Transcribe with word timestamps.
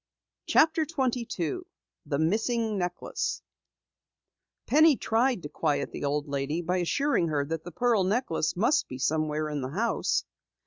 CHAPTER 0.47 0.83
22 0.83 1.63
THE 2.07 2.17
MISSING 2.17 2.75
NECKLACE 2.75 3.43
Penny 4.65 4.97
tried 4.97 5.43
to 5.43 5.49
quiet 5.49 5.91
the 5.91 6.05
old 6.05 6.27
lady 6.27 6.59
by 6.63 6.77
assuring 6.77 7.27
her 7.27 7.45
that 7.45 7.63
the 7.65 7.71
pearl 7.71 8.03
necklace 8.03 8.55
must 8.57 8.87
be 8.87 8.97
somewhere 8.97 9.47
in 9.47 9.61
the 9.61 9.69
house. 9.69 10.23